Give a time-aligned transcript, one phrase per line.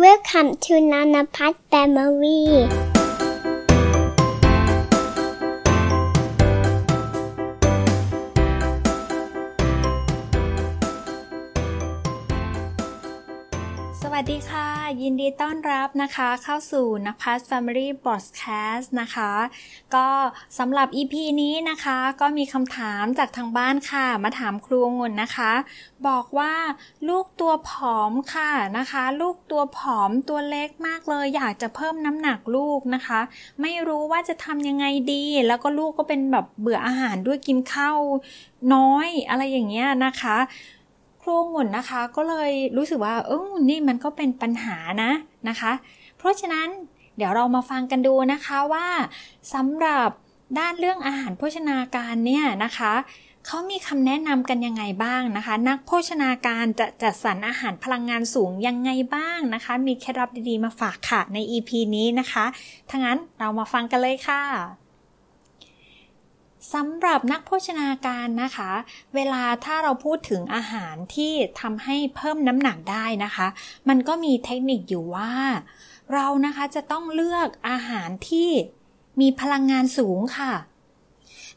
[0.00, 2.89] Welcome to Nana Pat Family
[14.22, 14.68] วัสดีค่ะ
[15.02, 19.32] ยินดีต้อนรับนะคะเข้าสู่นภัส Family Podcast นะคะ
[19.94, 20.08] ก็
[20.58, 25.52] สำหรับ EP นี้นะคะ ก็มีคำถามจากทางบ้านค่ะ มาถามครูงุ่นนะคะ
[26.08, 26.54] บอกว่า
[27.08, 33.20] ลูกตัวผอมค่ะนะคะ ลูกตัวผอมตัวเล็กมากเลย อยากจะเพิ่มน้ำหนักลูกนะคะ
[33.62, 37.98] ไม่รู้ว่าจะทำยังไงดี แล้วก็ลูกก็เป็นแบบเบื่ออาหารด้วยกินข้าว
[38.74, 40.36] น้อยอะไรอย่างเงี้ยนะคะ
[41.22, 45.10] ครูงุ่นนะคะ ก็เลยรู้สึกว่าเออนี่มันก็เป็นปัญหานะ
[45.48, 45.72] นะคะ
[46.18, 46.68] เพราะฉะนั้น
[47.16, 48.86] เดี๋ยวเรามาฟังกันดูนะคะว่า
[49.54, 50.08] สำหรับ
[50.58, 52.92] ด้านเรื่องอาหารโภชนาการเนี่ยนะคะ
[53.46, 62.44] เขามีคำแนะนำกันยังไงบ้างนะคะ นักโภชนาการจะจัดสรรอาหารพลังงานสูงยังไงบ้างนะคะ มีเคล็ดลับดีๆมาฝากค่ะใน EP นี้นะคะ
[62.90, 64.89] ทั้งนั้นเรามาฟังกันเลยค่ะ
[66.74, 68.70] สำหรับนักโภชนาการนะคะ
[69.14, 73.46] เวลาถ้าเราพูดถึงอาหารที่ทำให้เพิ่มน้ำหนักได้นะคะ
[73.88, 75.32] มันก็มีเทคนิคอยู่ว่า
[76.14, 78.50] เรานะคะจะต้องเลือกอาหารที่
[79.20, 80.52] มีพลังงานสูงค่ะ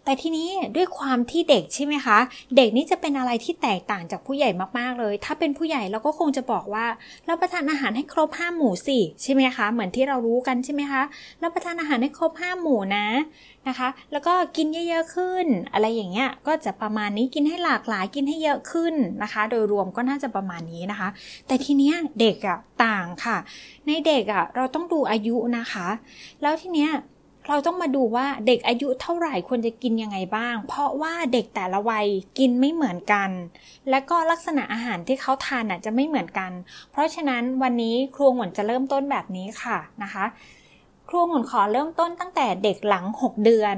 [0.05, 2.17] แต่ทีนี้ด้วยความที่เด็กใช่ไหมคะ
[2.55, 6.85] เด็กนี่จะเป็นอะไรที่แตกต่างจากผู้ใหญ่มากๆเลย ถ้าเป็นผู้ใหญ่เราก็คงจะบอกว่า
[7.25, 11.01] เราประทานอาหารให้ครบห้าหมู่สิใช่ไหมคะ เหมือนที่เรารู้กันใช่ไหมคะ
[11.39, 13.07] เราประทานอาหารให้ครบห้าหมู่นะ
[13.67, 21.09] นะคะ แล้วก็กินเยอะๆขึ้น อะไรอย่างเงี้ยก็จะประมาณนี้กินให้หลากหลายกินให้เยอะขึ้นนะคะ โดยรวมก็น่าจะประมาณนี้นะคะ
[21.47, 23.37] แต่ทีเนี้ยเด็กอะต่างค่ะ
[23.87, 25.87] ในเด็กอะเราต้องดูอายุนะคะ
[26.41, 26.91] แล้วทีเนี้ย
[27.47, 33.29] เราต้องมาดูว่าเด็กอายุเท่าไหร่ควรจะกินยังไงบ้าง เพราะว่าเด็กแต่ละวัยกินไม่เหมือนกัน
[33.89, 36.51] และก็ลักษณะอาหารที่เขาทานจะไม่เหมือนกัน
[36.91, 40.25] เพราะฉะนั้นวันนี้ครูหมุนจะเริ่มต้นแบบนี้ค่ะนะคะ
[41.09, 43.75] ครูหมุนขอเริ่มต้นตั้งแต่เด็กหลัง 6 เดือน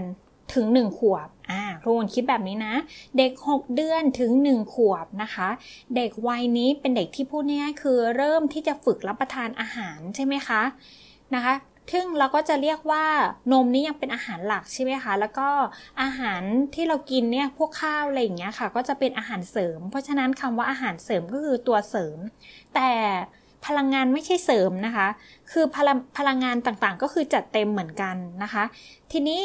[0.53, 2.73] ถึง 1 ขวบ อ่า ครูหมุนคิดแบบนี้นะ
[3.17, 5.49] เด็ก 6 เดือนถึง 1 ขวบนะคะ
[5.95, 10.61] เด็กวัยนี้เป็นเด็กที่พูดง่ายๆคือเริ่มที่จะฝึกรับประทานอาหารใช่ไหมคะ
[11.35, 11.53] นะคะ
[11.91, 13.05] ซึ่งเราก็จะเรียกว่า
[13.51, 15.49] นมนี่ยังเป็นอาหารหลักใช่ไหมคะ แล้วก็
[16.01, 16.41] อาหาร
[16.75, 22.17] ที่เรากินเนี่ยพวกข้าวอะไรอย่างเงี้ยค่ะ ก็จะเป็นอาหารเสริม เพราะฉะนั้นคำว่าอาหารเสริมก็คือตัวเสริม
[22.75, 22.91] แต่
[23.65, 25.07] พลังงานไม่ใช่เสริมนะคะ
[25.51, 28.63] คือพลังพลังงานต่างๆ ก็คือจัดเต็มเหมือนกันนะคะ
[29.11, 29.41] ทีนี้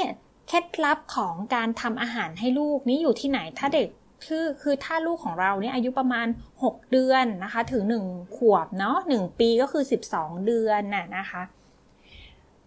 [0.48, 3.88] เคล็ดลับของการทำอาหารให้ลูกนี้อยู่ที่ไหน ถ้าเด็ก
[4.26, 6.26] คือคือถ้าลูกของเราเนี่ยอายุประมาณ
[6.60, 11.42] 6 เดือนนะคะ ถึง 1 ขวบเนาะ1ปีก็คือ 12 เดือนน่ะนะคะ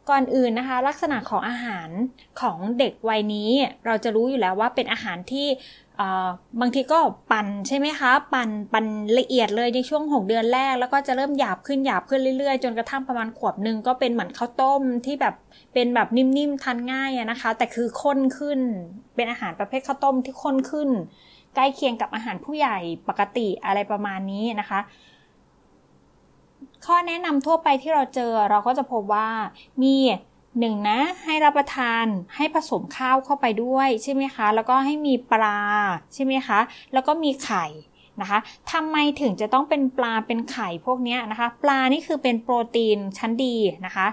[0.10, 1.90] ก่อนอื่นนะคะ ลักษณะของอาหาร
[2.42, 3.52] ของเด็กวัยนี้
[3.86, 5.48] เราจะรู้อยู่แล้วว่าเป็นอาหารที่
[6.62, 7.00] บางทีก็
[7.32, 8.86] ปั่นใช่ไหมคะ ปั่นปั่น
[9.20, 15.36] ละเอียดเลยในช่วง 6 เดือนแรก แล้วก็จะเริ่มหยาบขึ้นหยาบขึ้นเรื่อยๆ จนกระทั่งประมาณขวบหนึ่งก็เป็นเหมือนข้าวต้มที่แบบ
[15.74, 18.60] เป็นแบบนิ่มๆทานง่ายนะคะ แต่คือข้นขึ้น
[19.16, 20.90] เป็นอาหารประเภทข้าวต้มที่ข้นขึ้น
[21.56, 22.78] ใกล้เคียงกับอาหารผู้ใหญ่
[23.10, 24.80] ปกติอะไรประมาณนี้นะคะ
[26.86, 29.28] ข้อแนะนำทั่วไปที่เราเจอเราก็จะพบว่า
[29.84, 29.96] มี
[30.60, 32.06] หนึ่งนะให้รับประทาน
[32.36, 35.60] ให้ผสมข้าวเข้าไปด้วยใช่ไหมคะ แล้วก็ให้มีปลา
[36.14, 36.60] ใช่ไหมคะ
[36.94, 37.66] แล้วก็มีไข่
[38.22, 38.40] นะคะ
[38.72, 43.56] ทำไมถึงจะต้องเป็นปลาเป็นไข่พวกนี้นะคะ ปลานี่คือเป็นโปรตีนชั้นดี
[43.86, 44.08] นะคะ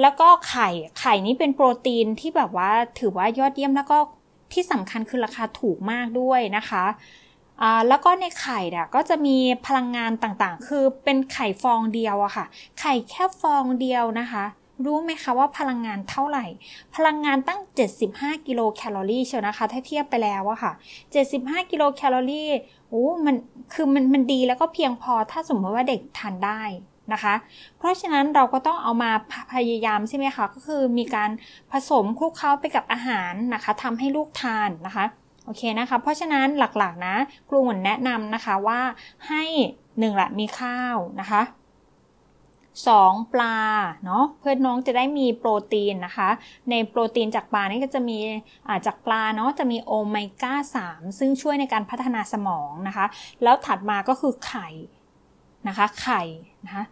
[0.00, 0.68] แล้วก็ไข่
[0.98, 3.98] ไข่นี้เป็นโปรตีนที่แบบว่าถือว่ายอดเยี่ยมแล้วก็
[4.52, 6.84] ที่สำคัญคือราคาถูกมากด้วยนะคะ
[7.88, 9.36] แล้วก็ในไข่เนี่ยก็จะมี
[9.66, 12.46] พลังงานต่างๆ คือเป็นไข่ฟองเดียวอะค่ะ
[12.80, 14.44] ไข่แค่ฟองเดียวนะคะ
[14.84, 16.44] รู้ไหมคะว่าพลังงานเท่าไหร่
[16.94, 17.60] พลังงานตั้ง
[18.02, 20.72] 75 กิโลแคลอรี่เชียวนะคะ ถ้าเทียบไปแล้วอะค่ะ
[21.22, 22.50] 75 กิโลแคลอรี่
[22.88, 23.36] โอ้มัน
[23.74, 26.62] คือมันมันดีแล้วก็เพียงพอถ้าสมมติว่าเด็กทานได้
[27.12, 27.34] นะคะ
[27.78, 29.10] เพราะฉะนั้นเราก็ต้องเอามา
[29.54, 31.30] พยายามใช่ไหมคะ ก็คือมีการ
[31.72, 35.04] ผสมคลุกเคล้าไปกับอาหารนะคะทำให้ลูกทานนะคะ
[35.46, 37.16] โอเคนะคะ เพราะฉะนั้นหลักๆนะ
[37.48, 38.80] ครูหมุนแนะนำนะคะว่า
[39.28, 39.44] ให้
[39.98, 41.42] หนึ่งละมีข้าวนะคะ
[42.88, 43.58] สองปลา
[44.04, 46.28] เนาะเพื่อน้องจะได้มีโปรตีนนะคะ
[46.70, 48.18] ในโปรตีนจากปลานี่ก็จะมี
[48.86, 50.54] จากปลาเนาะจะมีโอเมก้า
[50.86, 53.06] 3 ซึ่งช่วยในการพัฒนาสมองนะคะ
[53.42, 54.68] แล้วถัดมาก็คือไข่
[55.68, 56.22] นะคะไข่
[56.64, 56.84] นะคะ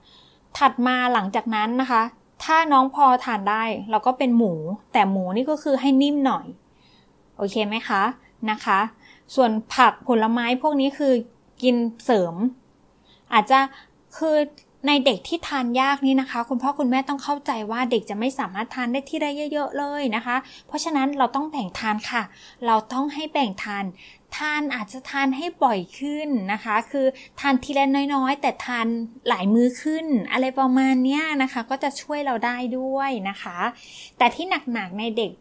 [0.59, 2.03] ถัดมาหลังจากนั้นนะคะ
[2.45, 4.55] ถ้าน้องพอทานได้เราก็เป็นหมู
[4.93, 6.47] แต่หมูนี่ก็คือให้นิ่มหน่อย
[7.37, 8.03] โอเคไหมคะ
[8.50, 8.81] นะคะ
[9.35, 11.14] ส่วนผักผลไม้พวกนี้คือ
[11.62, 12.35] กินเสริม
[13.32, 13.58] อาจจะ
[14.19, 14.37] คือ
[14.88, 20.37] ในเด็กที่ทานยากนี่นะคะ คุณพ่อคุณแม่ต้องเข้าใจว่าเด็กจะไม่สามารถทานได้ที่ได้เยอะๆเลยนะคะ
[20.67, 22.23] เพราะฉะนั้นเราต้องแบ่งทานค่ะ
[22.67, 23.85] เราต้องให้แบ่งทาน
[24.37, 27.07] ทานอาจจะทานให้บ่อยขึ้นนะคะ คือ
[27.41, 28.87] ทานทีละน้อยๆ แต่ทาน
[29.29, 33.59] หลายมื้อขึ้น อะไรประมาณนี้นะคะ ก็จะช่วยเราได้ด้วยนะคะ
[34.19, 35.33] แต่ที่หนักๆในเด็ก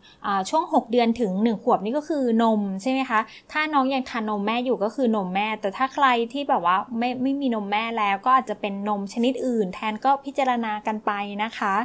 [0.49, 3.19] ช่วง 6 เดือนถึง 1 ขวบนี่ก็คือนมใช่ไหมคะ
[3.51, 11.11] ถ้าน้องยังทานนมแม่อยู่ก็คือนมแม่ แต่ถ้าใครที่แบบว่าไม่ไม่มีนมแม่แล้วก็อาจจะเป็นนมชนิดอื่น แทนก็พิจารณากันไป
[11.43, 11.75] นะคะ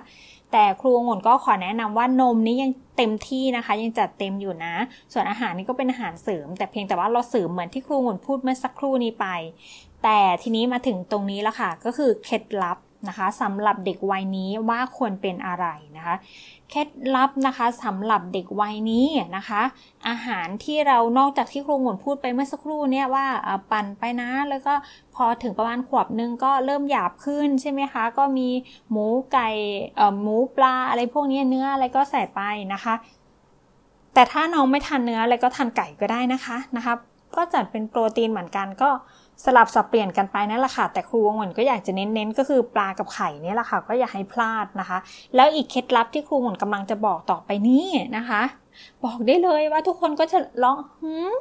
[0.53, 4.75] แต่ครูองุ่นก็ขอแนะนำว่านมนี้ยังเต็มที่นะคะ ยังจัดเต็มอยู่นะ
[5.13, 9.27] ส่วนอาหารนี่ก็เป็นอาหารเสริม แต่เพียงแต่ว่าเราเสริมเหมือนที่ครูองุ่นพูดเมื่อสักครู่นี้ไป
[10.05, 12.79] แต่ทีนี้มาถึงตรงนี้แล้วค่ะ ก็คือเคล็ดลับ
[13.09, 15.67] นะคะสำหรับเด็กวัยนี้ว่าควรเป็นอะไร
[15.97, 16.15] นะคะ
[16.71, 19.07] เคล็ดลับนะคะสำหรับเด็กวัยนี้
[19.37, 19.63] นะคะ
[20.09, 23.27] อาหารที่เรานอกจากที่ครูหมุนพูดไปเมื่อสักครู่เนี่ยว่า
[23.71, 24.75] ปั่นไปนะแล้วก็
[25.15, 28.49] พอถึงประมาณขวบนึงก็เริ่มหยาบขึ้นใช่ไหมคะ ก็มี
[28.91, 29.49] หมูไก่
[30.23, 32.41] หมูปลาอะไรพวกนี้เนื้ออะไรก็ใส่ไป
[32.75, 32.95] นะคะ
[34.15, 36.95] แต่ถ้าน้องไม่ทานเนื้ออะไรก็ทานไก่ก็ได้นะคะนะคะ
[37.37, 38.91] ก็จัดเป็นโปรตีนเหมือนกันก็
[39.45, 44.99] สลับสับเปลี่ยนกันไปนั่นแหละค่ะ แต่ครูวงวนก็อยากจะเน้นๆ ก็คือปลากับไข่นี่แหละค่ะ ก็อย่าให้พลาดนะคะ
[45.35, 47.85] แล้วอีกเคล็ดลับที่ครูวงวนกำลังจะบอกต่อไปนี้
[48.17, 48.43] นะคะ
[49.05, 51.33] บอกได้เลยว่าทุกคนก็จะร้องหืม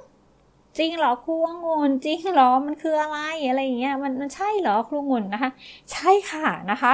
[0.78, 5.52] จริงเหรอครูวงวนจริงเหรอมันคืออะไรอะไรอย่างเงี้ยมันมันใช่เหรอครูวงวนนะคะ
[5.92, 6.94] ใช่ค่ะนะคะ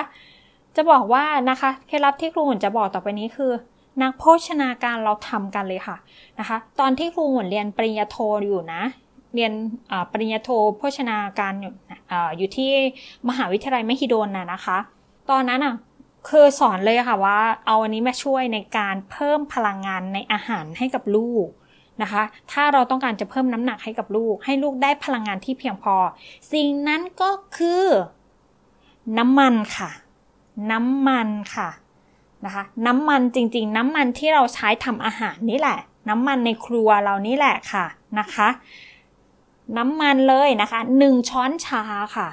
[0.76, 3.52] จะบอกว่านะคะเคล็ดลับที่ครูวงวนจะบอกต่อไปนี้คือ
[4.02, 5.98] นักโภชนาการเราทำกันเลยค่ะ
[6.40, 8.84] นะคะ ตอนที่ครูหวนเรียนปริญญาโทอยู่นะ
[9.36, 9.52] เรียน
[10.12, 11.74] ปริญญาโทโภชนาการอยู่
[12.38, 12.72] อยู่ที่
[13.30, 14.78] มหาวิทยาลัยมหิดลน่ะนะคะ
[15.30, 15.76] ตอนนั้นอะ
[16.30, 21.48] คือสอนเลยค่ะว่าเอาอันนี้มาช่วยในการเพิ่มพลังงานในอาหารให้กับลูก
[22.02, 25.96] นะคะ ถ้าเราต้องการจะเพิ่มน้ำหนักให้กับลูก ให้ลูกได้พลังงานที่เพียงพอ
[26.54, 27.86] สิ่งนั้นก็คือ
[29.18, 29.90] น้ำมันค่ะ
[30.72, 31.70] น้ำมันค่ะ
[32.46, 35.80] นะคะน้ำมันจริงๆ น้ำมันที่เราใช้ทำอาหารนี่แหละ
[36.10, 37.86] น้ำมันในครัวเรานี่แหละค่ะ
[38.20, 38.48] นะคะ
[39.78, 41.82] น้ำมันเลยนะคะหนึ่งช้อนชา
[42.18, 42.30] ค่ะ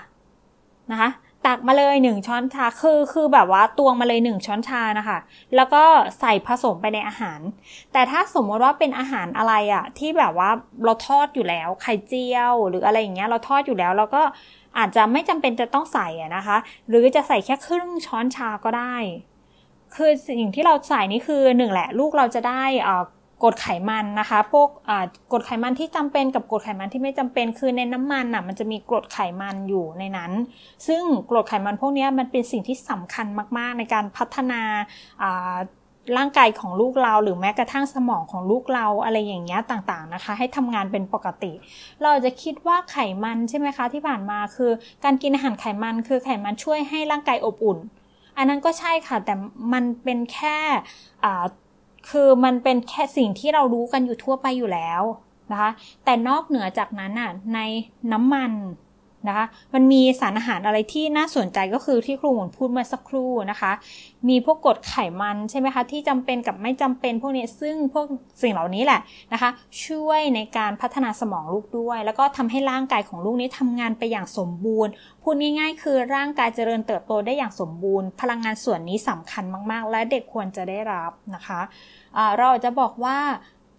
[0.91, 1.11] นะคะ
[1.47, 5.19] ตักมาเลยหนึ่งช้อนชาคือคือแบบว่าตวงมาเลยหนึ่งช้อนชานะคะ
[5.57, 5.83] แล้วก็
[6.21, 7.41] ใส่ผสมไปในอาหาร
[7.93, 10.51] แต่ถ้าสมมติว่าเป็นอาหารอะไรอะที่แบบว่า
[10.85, 14.23] เราทอดอยู่แล้วไข่เจียว หรืออะไรอย่างเงี้ยเราทอดอยู่แล้วเราก็
[14.79, 16.57] อาจจะไม่จำเป็นจะต้องใส่นะคะ
[16.89, 18.95] หรือจะใส่แค่ครึ่งช้อนชาก็ได้
[19.97, 22.63] คือสิ่งที่เราใส่นี่คือหนึ่งแหละ ลูกเราจะได้
[23.43, 24.69] กรดไขมันนะคะ พวก
[25.33, 30.33] กรดไขมันที่จำเป็นกับกรดไขมันที่ไม่จำเป็น คือในน้ำมันอะมันจะมีกรดไขมันอยู่ในนั้น
[30.87, 33.27] ซึ่งกรดไขมันพวกนี้มันเป็นสิ่งที่สำคัญ
[33.59, 34.61] มากๆ ในการพัฒนา
[36.19, 41.53] ร่างกายของลูกเราหรือแม้กระทั่งสมองของลูกเราอะไรอย่างเงี้ยต่างๆนะคะ ให้ทำงานเป็นปกติ
[42.03, 44.71] เราจะคิดว่าไขมันใช่ไหมคะที่ผ่านมาคือ
[45.05, 47.79] การกินอาหารไขมันคือไขมันช่วยให้ร่างกายอบอุ่น
[48.41, 49.35] อันนั้นก็ใช่ค่ะ แต่
[49.73, 50.59] มันเป็นแค่
[52.11, 55.03] คือมันเป็นแค่สิ่งที่เรารู้กันอยู่ทั่วไปอยู่แล้ว
[55.51, 55.71] นะคะ
[56.05, 57.59] แต่นอกเหนือจากนั้นอะใน
[58.13, 58.53] น้ำมัน
[59.29, 63.73] นะคะ มันมีสารอาหารอะไรที่น่าสนใจก็คือที่ครูหมุนพูดเมื่อสักครู่นะคะ
[64.29, 68.07] มีพวกกรดไขมันใช่ไหมคะที่จำเป็นกับไม่จำเป็นพวกนี้ซึ่งพวก
[68.43, 69.01] สิ่งเหล่านี้แหละ
[69.33, 69.51] นะคะ
[69.87, 81.61] ช่วยในการพัฒนาสมองลูกด้วย แล้วก็ทำให้ร่างกายของลูกนี้ทำงานไปอย่างสมบูรณ์ พูดง่ายๆ คือร่างกายเจริญเติบโตได้อย่างสมบูรณ์ พลังงานส่วนนี้สำคัญมากๆ และเด็กควรจะได้รับนะคะ
[82.39, 83.19] เราจะบอกว่า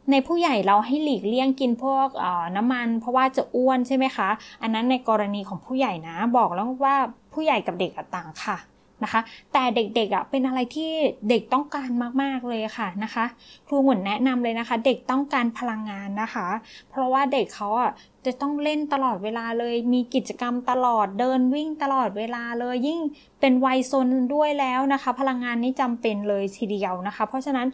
[0.10, 2.08] ในผู้ใหญ่เราให้หลีกเลี่ยงกินพวก
[2.56, 4.30] น้ำมัน เพราะว่าจะอ้วนใช่ไหมคะ
[4.62, 6.96] อันนั้นในกรณีของผู้ใหญ่นะบอกแล้วว่า
[7.34, 8.58] ผู้ใหญ่กับเด็กต่างค่ะ
[9.04, 9.22] นะคะ
[9.54, 10.92] แต่เด็กๆอะเป็นอะไรที่
[11.30, 11.90] เด็กต้องการ
[12.22, 13.26] มากๆเลยค่ะนะคะ
[13.68, 16.48] ครูหมุนแนะนำเลยนะคะ เด็กต้องการพลังงานนะคะ
[16.90, 17.92] เพราะว่าเด็กเขาอะ
[18.26, 23.00] จะต้องเล่นตลอดเวลาเลย มีกิจกรรมตลอดเดินวิ่งตลอดเวลาเลย ยิ่ง
[23.40, 27.68] เป็นวัยซนด้วยแล้วนะคะ พลังงานนี้จำเป็นเลยทีเดียวนะคะ เพราะฉะนั้น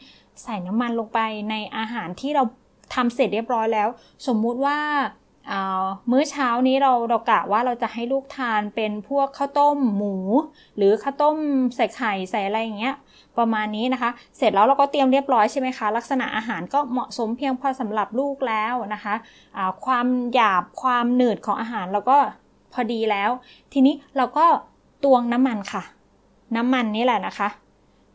[0.44, 2.44] ใส่น้ำมันลงไปในอาหารที่เรา
[2.96, 3.88] ทำเสร็จเรียบร้อยแล้ว
[4.28, 4.78] สมมุติว่า
[6.12, 10.16] มื้อเช้านี้เราเรากะว่าเราจะให้ลูกทานเป็นพวกข้าวต้มหมู
[10.78, 11.38] หรือข้าวต้ม
[11.76, 12.96] ใส่ไข่ใส่อะไรอย่างเงี้ย
[13.38, 22.18] ประมาณนี้นะคะ เสร็จแล้วเราก็เตรียมเรียบร้อยใช่ไหมคะ ลักษณะอาหารก็เหมาะสมเพียงพอสำหรับลูกแล้วนะคะะความหยาบความหนืดของอาหารเราก็
[22.74, 23.30] พอดีแล้ว
[23.74, 24.46] ทีนี้เราก็
[25.04, 25.84] ตวงน้ำมันค่ะ
[26.56, 27.50] น้ำมันนี่แหละนะคะ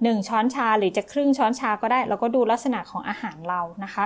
[0.03, 4.05] 1 ช้อนชาหรือจะครึ่งช้อนชาก็ได้ เราก็ดูลักษณะของอาหารเรานะคะ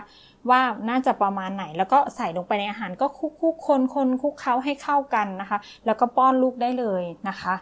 [0.51, 7.55] ว่าน่าจะประมาณไหนแล้วก็ใส่ลงไปในอาหารก็คุกคุกคนคนคุกเคล้าให้เข้ากันนะคะ แล้วก็ป้อนลูกได้เลยนะคะ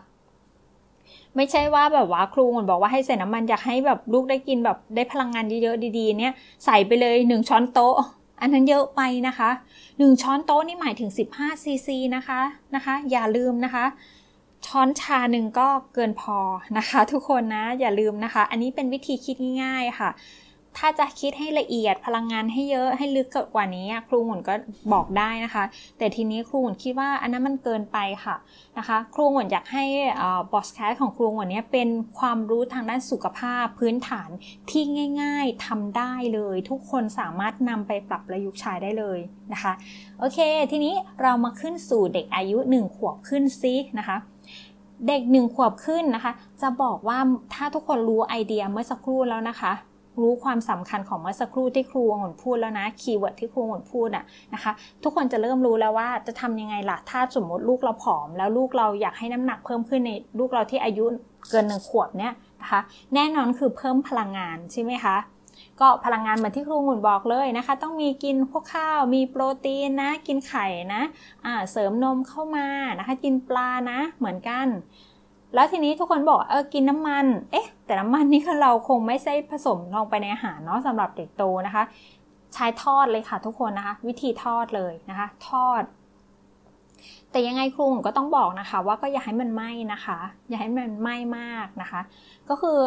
[1.36, 6.32] ไม่ใช่ว่าแบบว่าครูเหมือนบอกว่าให้ใส่น้ำมันอยากให้แบบลูกได้กินแบบได้พลังงานเยอะๆดีๆ เนี่ย
[6.64, 7.96] ใส่ไปเลย1ช้อนโต๊ะ
[8.40, 9.50] อันนั้นเยอะไปนะคะ
[9.98, 12.40] 1 ช้อนโต๊ะนี่หมายถึง 15ซีซีนะคะ
[12.74, 13.84] นะคะ อย่าลืมนะคะ
[14.66, 16.38] ช้อนชาหนึ่งก็เกินพอ
[16.78, 20.10] นะคะ ทุกคนนะอย่าลืมนะคะ อันนี้เป็นวิธีคิดง่าย ๆค่ะ
[20.80, 24.54] ถ้าจะคิดให้ละเอียดพลังงานให้เยอะให้ลึกกว่านี้ครูหมุนก็
[24.92, 25.64] บอกได้นะคะ
[25.98, 28.36] แต่ทีนี้ครูหมุนคิดว่าอันนั้นมันเกินไปค่ะ
[28.78, 29.84] นะคะ ครูหมุนอยากให้
[30.52, 34.28] บอสแคสของครูหมุนเนี้ยเป็นความรู้ทางด้านสุขภาพพื้นฐาน
[34.70, 34.82] ที่
[35.22, 39.18] ง่าย ๆทำได้เลย ทุกคนสามารถนำไปปรับประยุกต์ใช้ได้เลย
[39.52, 39.72] นะคะ
[40.18, 40.38] โอเค
[40.70, 44.18] ทีนี้เรามาขึ้นสู่เด็กอายุ 1 ขวบขึ้นซินะคะ
[45.08, 46.32] เด็กหนึ่งขวบขึ้นนะคะ
[46.62, 47.18] จะบอกว่า
[47.54, 49.72] ถ้าทุกคนรู้ไอเดียเมื่อสักครู่แล้วนะคะ
[50.20, 61.04] รู้ความสำคัญของเมื่อสักครู่ที่ครูหมุนพูดแล้วนะ keyword ที่ครูหมุนพูดอะนะคะ ทุกคนจะเริ่มรู้แล้วว่าจะทำยังไงล่ะถ้าสมมติลูกเราผอม แล้วลูกเราอยากให้น้ำหนักเพิ่มขึ้นในลูกเราที่อายุ
[61.50, 62.32] เกินหนึ่งขวบเนี่ย
[62.62, 62.80] นะคะ
[63.14, 65.16] แน่นอนคือเพิ่มพลังงานใช่ไหมคะ
[65.80, 72.66] ก็พลังงานเหมือนที่ครูหมุนบอกเลยนะคะ ต้องมีกินพวกข้าว มีโปรตีนนะ กินไข่นะะเสริมนมเข้ามา
[72.98, 74.66] นะคะ กินปลานะเหมือนกัน
[75.54, 81.82] แล้วทีนี้ทุกคนบอกเออกินน้ำมัน เอ๊ะ แต่น้ำมันนี่คือเราคงไม่ใช่ผสมลงไปในอาหารเนาะสำหรับเด็กโตนะคะ
[82.54, 85.82] ใช้ทอดเลยค่ะทุกคนนะคะ วิธีทอดเลยนะคะ ทอด
[87.30, 90.18] แต่ยังไงครูก็ต้องบอกนะคะ ว่าก็อย่าให้มันไหม้นะคะ
[90.48, 92.00] อย่าให้มันไหม้มากนะคะ
[92.48, 92.78] ก็คือ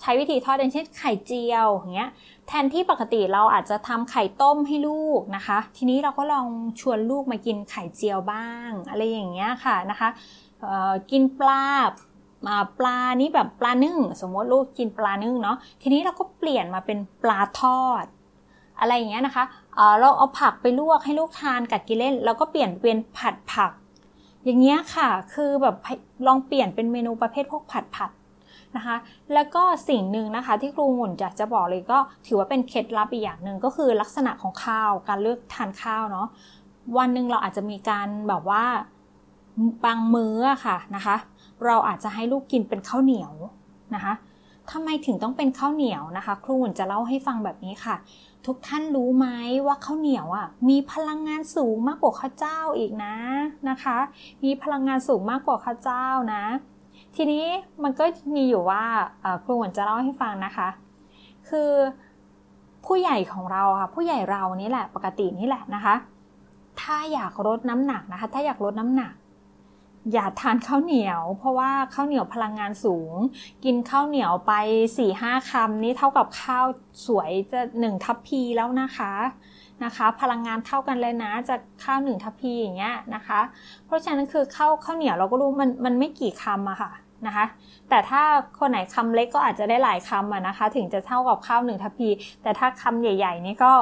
[0.00, 2.10] ใช้วิธีทอดอย่างเช่นไข่เจียวอย่างเงี้ย
[2.48, 6.46] แทนที่ปกติเราอาจจะทำไข่ต้มให้ลูกนะคะ ทีนี้เราก็ลอง
[6.80, 10.08] ชวนลูกมากินไข่เจียวบ้าง อะไรอย่างเงี้ยค่ะนะคะ
[11.10, 11.64] กินปลา
[12.78, 18.04] ปลานี้แบบปลานึ่ง สมมติลูกกินปลานึ่งเนาะทีนี้เราก็เปลี่ยนมาเป็นปลาทอด
[18.80, 19.44] อะไรอย่างเงี้ยนะคะ
[20.00, 23.72] เราเอาผักไปลวกให้ลูกทานกัดกินเล่นแล้วก็เปลี่ยนเป็นผัดผัก
[24.44, 25.76] อย่างเงี้ยค่ะ คือแบบ
[26.26, 28.10] ลองเปลี่ยนเป็นเมนูประเภทพวกผัดผัด
[28.78, 28.96] นะคะ
[29.34, 36.26] แล้วก็สิ่งหนึ่งนะคะ ที่ครูหมุนอยากจะบอกเลยก็ถือว่าเป็นเคล็ดลับอีกอย่างหนึ่งก็คือลักษณะของข้าว การเลือกทานข้าวเนาะ
[36.98, 38.64] วันหนึ่งเราอาจจะมีการแบบว่า
[39.84, 41.16] บางมื้อค่ะนะคะ
[41.66, 43.32] เราอาจจะให้ลูกกินเป็นข้าวเหนียว
[43.94, 44.12] นะคะ
[44.70, 47.96] ทำไมถึงต้องเป็นข้าวเหนียวนะคะ ครูหมุนจะเล่าให้ฟังแบบนี้ค่ะ
[48.46, 49.26] ทุกท่านรู้ไหม
[49.66, 53.14] ว่าข้าวเหนียวอะมีพลังงานสูงมากกว่าข้าวเจ้าอีกนะ
[53.68, 53.96] นะคะ
[54.44, 56.44] มีพลังงานสูงมากกว่าข้าวเจ้านะ
[57.20, 57.46] ทีนี้
[57.82, 58.82] มันก็มีอยู่ว่า
[59.44, 60.68] ครูหวนจะเล่าให้ฟังนะคะ
[61.48, 61.70] คือ
[62.86, 65.94] ผู้ใหญ่ของเราค่ะผู้ใหญ่เรานี่แหละปกตินี่แหละนะคะ
[66.80, 69.12] ถ้าอยากลดน้ำหนักนะคะ ถ้าอยากลดน้ำหนัก
[70.12, 73.12] อย่าทานข้าวเหนียว เพราะว่าข้าวเหนียวพลังงานสูง
[73.64, 76.64] กินข้าวเหนียวไป4ี่ห้าคำนี่เท่ากับข้าว
[77.06, 79.12] สวยจะหนึ่งทัพพีแล้วนะคะ
[79.84, 83.40] นะคะ พลังงานเท่ากันเลยนะจะข้าวหนึ่งทัพพีอย่างเงี้ยนะคะ
[83.86, 86.90] เพราะฉะนั้นคือข้าวข้าวเหนียวเราก็รู้มันมันไม่กี่คำอะค่ะ
[87.26, 87.44] นะคะ
[87.88, 88.22] แต่ถ้า
[88.58, 92.08] คนไหนคำเล็กก็อาจจะได้หลายคำนะคะ ถึงจะเท่ากับข้าวหนึ่งทัพพี
[92.42, 93.72] แต่ถ้าคำใหญ่ ๆ นี่ก็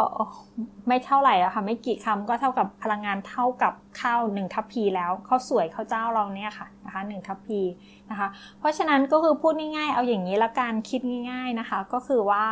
[0.89, 7.61] ไม่เท่าไหร่อะค่ะ ไม่กี่คำก็เท่ากับพลังงานเท่ากับข้าวหนึ่งทัพพีแล้วข้าวสวยข้าวเจ้าเราเนี่ยค่ะนะคะหนึ่งทัพพี
[8.11, 8.29] นะคะ
[8.59, 11.01] เพราะฉะนั้นก็คือพูดง่ายๆ เอาอย่างนี้ล้วการคิด
[11.31, 12.45] ง่าย ๆนะคะ ก็คือว่า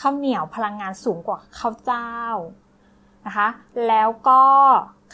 [0.00, 2.12] ข้าวเหนียวพลังงานสูงกว่าข้าวเจ้า
[3.26, 3.48] นะคะ
[3.88, 4.42] แล้วก็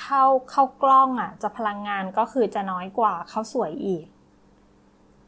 [0.06, 4.04] ข้าเข้าวกล้องอะจะพลังงานก็คือจะน้อยกว่าข้าวสวยอีก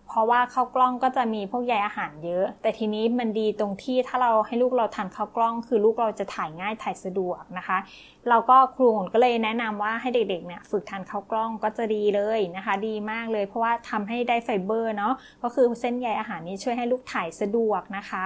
[0.09, 7.79] เพราะว่าข้าวกล้องก็จะมีพวกใยอาหารเยอะ แต่ทีนี้มันดีตรงที่ถ้าเราให้ลูกเราทานข้าวกล้อง คือลูกเราจะถ่ายง่ายถ่ายสะดวกนะคะ
[8.29, 18.25] เราก็ครูก็เลยแนะนำว่าให้เด็กๆเนี่ยฝึกทานข้าวกล้องก็จะดีเลยนะคะ ดีมากเลย เพราะว่าทำให้ได้ไฟเบอร์เนาะก็คือเส้นใยอาหารนี้ช่วยให้ลูกถ่ายสะดวกนะคะ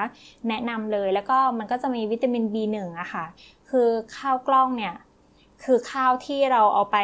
[0.49, 3.25] แนะนำเลยแล้วก็มันก็จะมีวิตามิน B1 อะค่ะ
[3.71, 4.95] คือข้าวกล้องเนี่ย
[5.65, 6.99] คือข้าวที่เราเอาไป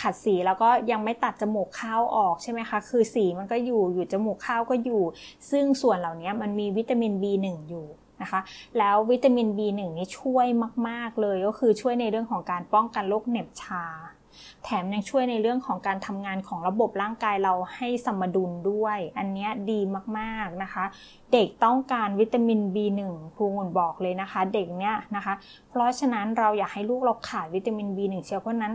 [0.00, 5.02] ขัดสีแล้วก็ยังไม่ตัดจมูกข้าวออกใช่ไหมคะ คือสีมันก็อยู่อยู่จมูกข้าวก็อยู่
[5.50, 7.86] ซึ่งส่วนเหล่านี้มันมีวิตามิน B1 อยู่
[8.22, 8.40] นะคะ
[8.78, 10.46] แล้ววิตามิน B1 นี่ช่วย
[10.88, 13.84] มาก ๆ เลยก็คือช่วยในเรื่องของการป้องกันโรคเหน็บชา
[14.68, 19.80] แถมยังช่วยในเรื่องของการทำงานของระบบร่างกายเราให้สมดุลด้วย อันนี้ดี
[20.18, 20.84] มากๆนะคะ
[21.32, 23.00] เด็กต้องการวิตามิน B1
[23.34, 25.34] ครูงุ่นบอกเลยนะคะ เด็กเนี้ยนะคะ
[25.68, 28.74] เพราะฉะนั้นเราอยากให้ลูกเราขาดวิตามิน B1 เชียวเพราะนั้น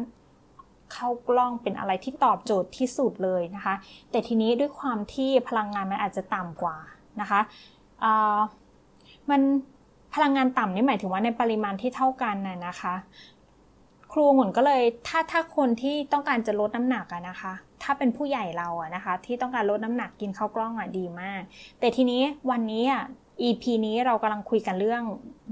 [0.94, 3.74] เข้ากล้องเป็นอะไรที่ตอบโจทย์ที่สุดเลยนะคะ
[4.12, 6.78] แต่ทีนี้ด้วยความที่พลังงานมันอาจจะต่ำกว่า
[7.22, 7.40] นะคะ
[9.30, 9.42] มัน
[10.14, 12.94] พลังงานต่ำนี่หมายถึงว่าในปริมาณที่เท่ากันน่ะนะคะ
[14.12, 17.54] ครูหมุนก็เลยถ้าถ้าคนที่ต้องการจะลดน้ำหนักอะนะคะ
[17.84, 21.42] ถ้าเป็นผู้ใหญ่เราอะนะคะ ที่ต้องการลดน้ำหนักกินข้าวกล้องอะดีมาก
[21.80, 23.04] แต่ทีนี้วันนี้อะ
[23.42, 25.04] EP นี้เรากำลังคุยกันเรื่อง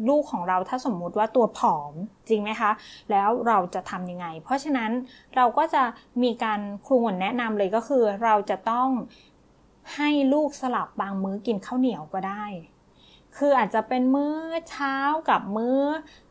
[0.09, 1.93] ลูกของเราถ้าสมมุติว่าตัวผอม
[2.29, 2.71] จริงไหมคะ
[3.11, 4.91] แล้วเราจะทำยังไง เพราะฉะนั้น
[5.35, 5.83] เราก็จะ
[6.23, 8.89] มีการครูหมุนแนะนำเลยก็คือ เราจะต้อง
[9.95, 12.45] ให้ลูกสลับบางมื้อกินข้าวเหนียวก็ได้
[13.37, 14.35] คืออาจจะเป็นมื้อ
[14.69, 14.95] เช้า
[15.29, 15.79] กับมื้อ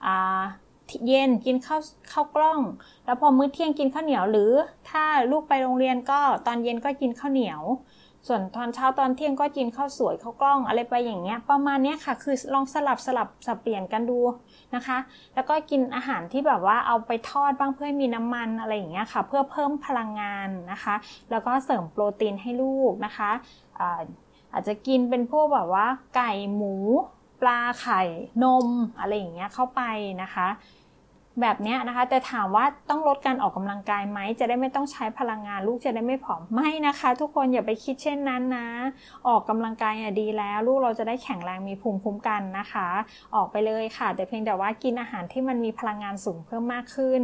[0.07, 0.09] อ
[1.07, 1.81] เย็นกินข้าว
[2.13, 2.61] ข้าวกล้อง
[3.05, 4.53] แล้วพอมื้อเที่ยงกินข้าวเหนียวหรือ
[4.91, 7.63] ถ้าลูกไปโรงเรียนก็ตอนเย็นก็กินข้าวเหนียว
[8.29, 14.19] ส่วนตอนเช้าตอนเที่ยงก็กินข้าวสวยข้าวกล้องอะไรไปอย่างเงี้ย ประมาณเนี้ยค่ะ คือลองสลับสลับสับเปลี่ยนกันดู
[14.75, 14.99] นะคะ
[15.35, 20.95] แล้วก็กินอาหารที่แบบว่าเอาไปทอดบ้างเพื่อมีน้ำมันอะไรอย่างเงี้ยค่ะ เพื่อเพิ่มพลังงานนะคะ
[21.31, 23.31] แล้วก็เสริมโปรตีนให้ลูกนะคะ
[24.53, 26.75] อาจจะกินเป็นพวกแบบว่าไก่หมู
[27.41, 28.03] ปลาไข่
[28.45, 28.67] นม
[29.01, 29.83] อะไรอย่างเงี้ยเข้าไป
[30.23, 30.49] นะคะ
[31.41, 38.69] แบบนี้นะคะ แต่ถามว่าต้องลดการออกกำลังกายไหม จะได้ไม่ต้องใช้พลังงานลูกจะได้ไม่ผอม ไม่นะคะ ทุกคนอย่าไปคิดเช่นนั้นนะ
[39.29, 42.89] ออกกำลังกายดีแล้ว ลูกเราจะได้แข็งแรงมีภูมิคุ้มกันนะคะ
[43.35, 47.23] ออกไปเลยค่ะ แต่เพียงแต่ว่ากินอาหารที่มันมีพลังงานสูงเพิ่มมากขึ้น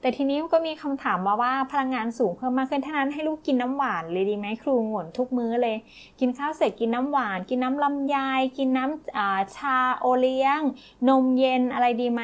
[0.00, 5.76] แต่ทีนี้ก็มีคำถามมาว่าพลังงานสูงเพิ่มมากขึ้นท่านั้นให้ลูกกินน้ำหวานเลยดีไหมครูงวนทุกมื้อเลย
[6.20, 8.16] กินข้าวเสร็จกินน้ำหวาน กินน้ำลำไย
[8.58, 10.60] กินน้ำชาโอเลี้ยง
[11.08, 12.22] นมเย็นอะไรดีไหม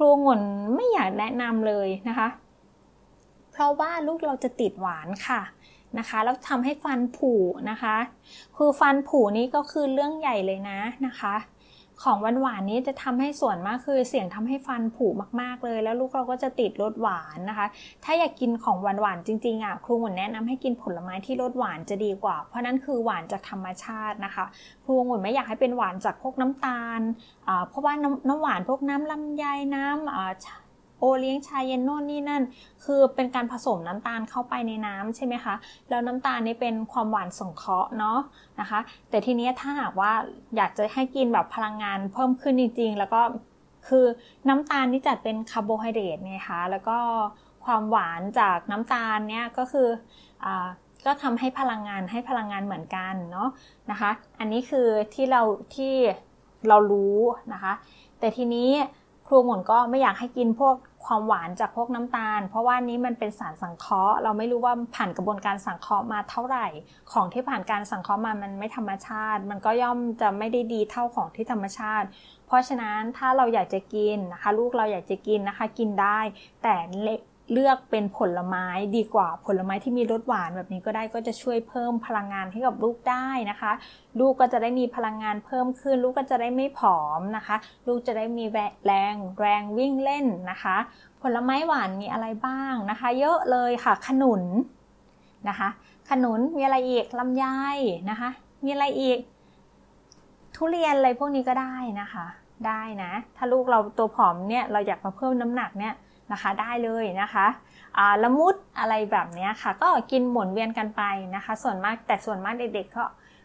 [0.00, 0.42] ครูงุ่น
[0.74, 2.28] ไม่อยากแนะนำเลยนะคะ
[3.52, 5.40] เพราะว่าลูกเราจะติดหวานค่ะ
[5.98, 7.32] นะคะแล้วทำให้ฟันผุ
[7.70, 7.96] นะคะ
[8.56, 11.34] คือฟันผุนี้ก็คือเรื่องใหญ่เลยนะนะคะ
[12.02, 15.06] ของหวานหวานนี้จะทำให้ส่วนมากคือเสี่ยงทำให้ฟันผุ
[15.40, 17.66] มากๆเลย แล้วลูกเราก็จะติดรสหวานนะคะ
[18.04, 24.44] ถ้าอยากกินของหวานหวานจริงๆอะครูหมุนแนะนำให้กินผลไม้ที่รสหวานจะดีกว่า เพราะนั้นคือหวานจากธรรมชาตินะคะ
[24.84, 27.00] ครูหมุนไม่อยากให้เป็นหวานจากพวกน้ำตาล
[27.68, 30.08] เพราะว่าน้ำน้ำหวานพวกน้ำลำไยน้ำ
[30.98, 32.42] โอเลี้ยงชาเย็นโน่นนี่นั่น
[32.84, 35.54] คือเป็นการผสมน้ำตาลเข้าไปในน้ำใช่ไหมคะ
[35.88, 38.18] แล้วน้ำตาลนี่เป็นความหวานสงเคราะห์เนาะ
[38.60, 40.12] นะคะ แต่ทีนี้ถ้าหากว่า
[40.56, 43.20] อยากจะให้กินแบบพลังงานเพิ่มขึ้นจริง ๆ แล้วก็
[43.88, 44.04] คือ
[44.48, 46.98] น้ำตาลนี่จัดเป็นคาร์โบไฮเดรตไงคะแล้วก็
[47.64, 49.88] ความหวานจากน้ำตาลเนี่ยก็คือ
[50.44, 50.46] อ
[51.06, 53.48] ก็ทำให้พลังงานให้พลังงานเหมือนกันเนาะ
[53.90, 55.42] นะคะ อันนี้คือที่เรา
[55.74, 55.92] ที่
[56.68, 57.18] เรารู้
[57.52, 57.72] นะคะ
[58.18, 58.70] แต่ทีนี้
[59.26, 60.74] ครูหมุนก็ไม่อยากให้กินพวก
[61.04, 66.66] ความหวานจากพวกน้ำตาล เพราะว่านี้มันเป็นสารสังเคราะห์ เราไม่รู้ว่าผ่านกระบวนการสังเคราะห์มาเท่าไหร่
[67.12, 72.06] ของที่ผ่านการสังเคราะห์มามันไม่ธรรมชาติ มันก็ย่อมจะไม่ได้ดีเท่าของที่ธรรมชาติ
[72.46, 76.20] เพราะฉะนั้นถ้าเราอยากจะกินนะคะ ลูกเราอยากจะกินนะคะ กินได้
[76.62, 76.74] แต่
[77.52, 83.72] เลือกเป็นผลไม้ดีกว่าผลไม้ที่มีรสหวานแบบนี้ก็ได้ก็จะช่วยเพิ่มพลังงานให้กับลูกได้นะคะ
[84.20, 87.56] ลูกก็จะได้มีพลังงานเพิ่มขึ้น ลูกก็จะได้ไม่ผอมนะคะ
[87.86, 90.76] ลูกจะได้มีแรงแรงวิ่งเล่นนะคะ
[91.22, 94.42] ผลไม้หวานมีอะไรบ้างนะคะ เยอะเลยค่ะ ขนุน
[95.48, 95.68] นะคะ
[96.10, 97.44] ขนุนมีอะไรอีกลำไย
[98.10, 98.30] นะคะ
[98.64, 99.18] มีอะไรอีก
[100.56, 102.26] ทุเรียนอะไรพวกนี้ก็ได้นะคะ
[102.66, 105.94] ได้นะ ถ้าลูกเราตัวผอมเนี่ยเราอยากมาเพิ่มน้ำหนักเนี่ย
[106.32, 107.46] นะคะได้เลยนะคะ
[108.22, 111.02] ละมุดอะไรแบบนี้ค่ะ ก็กินหมุนเวียนกันไป
[111.34, 113.04] นะคะ ส่วนมากแต่ส่วนมากเด็กๆก็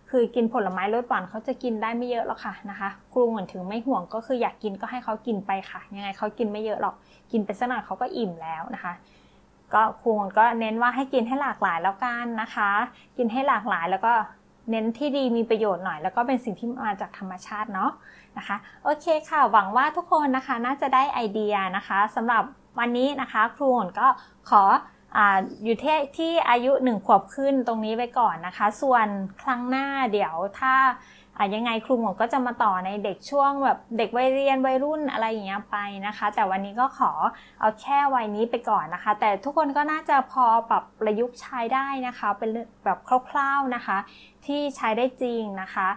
[0.10, 6.96] คือกินผลไม้รสหวานเขาจะกินได้ไม่เยอะหรอกค่ะนะคะ ครูเหมือนถึงไม่ห่วงก็คืออยากกินก็ให้เขากินไปค่ะ ยังไงเขากินไม่เยอะหรอก
[7.32, 8.94] กินไปสักหน่อยเขาก็อิ่มแล้วนะคะ
[9.74, 12.70] ก็ครูก็เน้นว่าให้กินให้หลากหลายแล้วกันนะคะ
[13.18, 14.14] กินให้หลากหลายแล้วก็
[14.70, 17.92] เน้นที่ดีมีประโยชน์หน่อย แล้วก็เป็นสิ่งที่มาจากธรรมชาติเนาะ
[18.38, 22.44] นะคะ โอเคค่ะ หวังว่าทุกคนนะคะน่าจะได้ไอเดียนะคะสำหรับ
[22.80, 24.08] วันนี้นะคะ ครูหนก็
[24.50, 24.64] ขอ
[25.18, 25.20] อ
[25.64, 29.08] อยู่ที่ที่อายุหนึ่งขวบขึ้นตรงนี้ไว้ก่อนนะคะ ส่วน
[29.42, 30.74] ครั้งหน้าเดี๋ยวถ้า
[31.56, 37.12] ยังไงครูหมก็จะมาต่อในเด็กช่วงแบบเด็กวัยเรียนวัยรุ่นอะไรอย่างเงี้ยไปนะคะ แต่วันนี้ก็ขอ
[37.60, 42.50] เอาแค่วัยนี้ไปก่อนนะคะ แต่ทุกคนก็น่าจะพอปรับประยุกต์ใช้ได้นะคะ เป็น
[42.86, 42.98] แบบ
[43.30, 43.98] คร่าวๆนะคะ
[44.46, 45.88] ที่ใช้ได้จริงนะคะ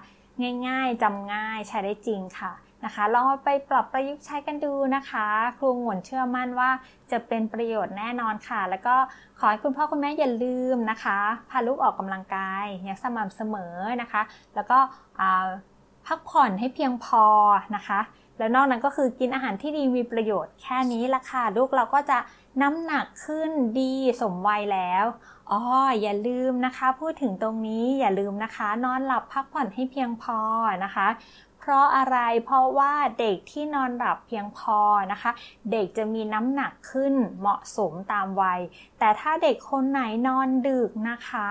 [0.69, 2.53] ง่ายๆจำง่ายใช้ได้จริงค่ะ
[2.87, 5.27] นะคะ ลองไปปรับประยุกต์ใช้กันดูนะคะ
[5.59, 6.71] ครูหงวนเชื่อมั่นว่า
[7.11, 8.97] จะเป็นประโยชน์แน่นอนค่ะ แล้วก็
[9.39, 11.19] ขอให้คุณพ่อคุณแม่อย่าลืมนะคะ
[11.51, 14.23] พาลูกออกกำลังกายอย่างสม่ำเสมอนะคะ
[14.55, 14.79] แล้วก็
[16.07, 17.25] พักผ่อนให้เพียงพอ
[17.77, 18.01] นะคะ
[18.39, 22.19] แล้วนอกนั้นก็คือกินอาหารที่ดีมีประโยชน์แค่นี้ละค่ะ ลูกเราก็จะ
[22.63, 25.05] น้ำหนักขึ้นดีสมวัยแล้ว
[25.51, 25.61] อ๋อ
[26.03, 30.39] อย่าลืมนะคะ พูดถึงตรงนี้อย่าลืมนะคะ นอนหลับพักผ่อนให้เพียงพอ
[30.85, 31.07] นะคะ
[31.69, 34.79] เพราะอะไรเพราะว่าเด็กที่นอนหลับเพียงพอ
[35.13, 35.31] นะคะ
[35.73, 38.61] เด็กจะมีน้ำหนักขึ้นเหมาะสมตามวัย
[38.99, 41.51] แต่ถ้าเด็กคนไหนนอนดึกนะคะ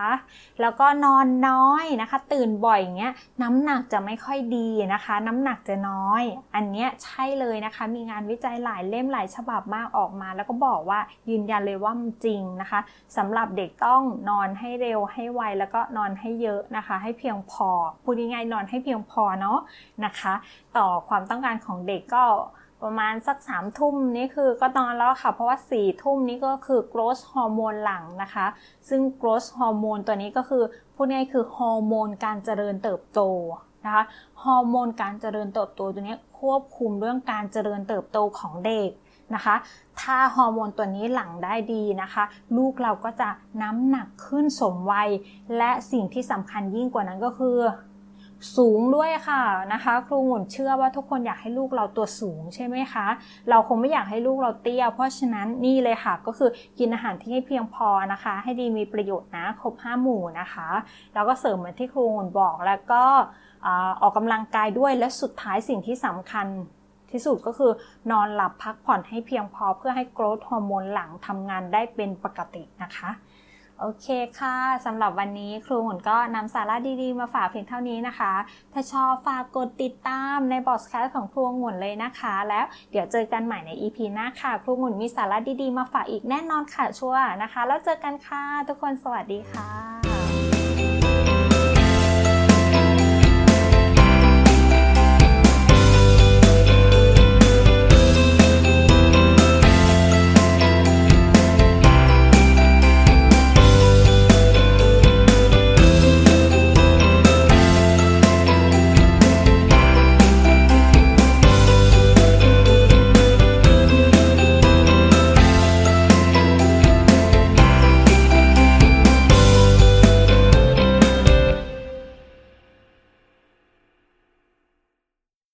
[0.62, 6.24] แล้วก็นอนน้อยนะคะ ตื่นบ่อยอย่างเงี้ยน้ำหนักจะไม่ค่อยดีนะคะ น้ำหนักจะน้อย
[6.56, 11.00] อันเนี้ยใช่เลยนะคะ มีงานวิจัยหลายเล่มหลายฉบับมากออกมา แล้วก็บอกว่า
[11.30, 12.80] ยืนยันเลยว่ามันจริงนะคะ
[13.18, 17.70] สำหรับเด็กต้องนอนให้เร็วให้ไวแล้วก็นอนให้เยอะนะคะ ให้เพียงพอ
[18.04, 19.60] พูดง่ายๆนอนให้เพียงพอเนาะ
[20.06, 20.34] นะคะ
[20.78, 22.26] ต่อความต้องการของเด็กก็
[22.84, 28.46] ประมาณสักสามทุ่มนี่คือก็นอนแล้วค่ะ เพราะว่าสี่ทุ่มนี้ก็คือ growth ฮอร์โมนหลังนะคะ
[28.90, 30.64] ซึ่ง growth ฮอร์โมนตัวนี้ก็คือ
[30.96, 33.22] พูดง่ายคือฮอร์โมนการเจริญเติบโต
[33.86, 34.04] นะคะ
[34.44, 38.90] ฮอร์โมนการเจริญเติบโตตัวนี้ควบคุมเรื่องการเจริญเติบโตของเด็ก
[39.36, 39.56] นะคะ
[40.02, 42.24] ถ้าฮอร์โมนตัวนี้หลั่งได้ดีนะคะ
[42.58, 43.30] ลูกเราก็จะ
[43.62, 45.10] น้ำหนักขึ้นสมวัย
[45.58, 47.58] และสิ่งที่สำคัญยิ่งกว่านั้นก็คือ
[48.58, 53.08] สูงด้วยค่ะนะคะ ครูหมุนเชื่อว่าทุกคนอยากให้ลูกเราตัวสูงใช่ไหมคะ
[53.50, 60.68] เราคงไม่อยากให้ลูกเราเตี้ย เพราะฉะนั้นนี่เลยค่ะ ก็คือกินอาหารที่ให้เพียงพอนะคะ ให้ดีมีประโยชน์นะครบห้าหมู่นะคะ
[61.14, 63.04] แล้วก็เสริมเหมือนที่ครูหมุนบอกแล้วก็
[64.02, 66.48] ออกกำลังกายด้วยและสุดท้ายสิ่งที่สำคัญ
[67.12, 67.72] ที่สุดก็คือ
[68.12, 73.10] นอนหลับพักผ่อนให้เพียงพอเพื่อให้ growth hormone หลั่งทำงานได้เป็นปกตินะคะ
[73.80, 74.08] โอเค
[74.40, 78.34] ค่ะสำหรับวันนี้ครูหมุนก็นำสาระดีๆ มาฝากเพียงเท่านี้นะคะ
[78.74, 89.95] ถ้าชอบฝากกดติดตามในบอสแคสของครูหมุนเลยนะคะ แล้วเดี๋ยวเจอกันใหม่ใน EP หน้าค่ะ ครูหมุนมีสาระดีๆ มาฝากอีกแน่นอนค่ะชัวร์นะคะ แล้วเจอกันค่ะ ทุกคนสวัสดีค่ะ